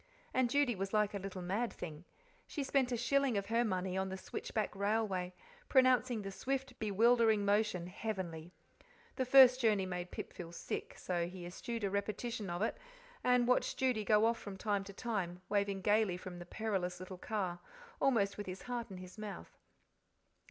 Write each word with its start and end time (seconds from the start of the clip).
And 0.33 0.49
Judy 0.49 0.73
was 0.75 0.93
like 0.93 1.13
a 1.13 1.19
little 1.19 1.43
mad 1.43 1.71
thing. 1.71 2.05
She 2.47 2.63
spent 2.63 2.91
a 2.91 2.97
shilling 2.97 3.37
of 3.37 3.45
her 3.49 3.63
money 3.63 3.95
on 3.95 4.09
the 4.09 4.17
switchback 4.17 4.75
railway, 4.75 5.31
pronouncing 5.69 6.23
the 6.23 6.31
swift, 6.31 6.79
bewildering 6.79 7.45
motion 7.45 7.85
"heavenly." 7.85 8.51
The 9.17 9.25
first 9.27 9.59
journey 9.61 9.85
made 9.85 10.09
Pip 10.09 10.33
feel 10.33 10.51
sick, 10.51 10.95
so 10.97 11.27
he 11.27 11.45
eschewed 11.45 11.83
a 11.83 11.91
repetition 11.91 12.49
of 12.49 12.63
it, 12.63 12.79
and 13.23 13.47
watched 13.47 13.77
Judy 13.77 14.03
go 14.03 14.25
off 14.25 14.39
from 14.39 14.57
time 14.57 14.83
to 14.85 14.93
time, 14.93 15.43
waving 15.49 15.81
gaily 15.81 16.17
from 16.17 16.39
the 16.39 16.47
perilous 16.47 16.99
little 16.99 17.19
car, 17.19 17.59
almost 17.99 18.39
with 18.39 18.47
his 18.47 18.63
heart 18.63 18.89
in 18.89 18.97
his 18.97 19.19
mouth. 19.19 19.55